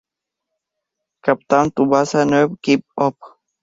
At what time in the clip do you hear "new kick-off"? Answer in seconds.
2.31-3.17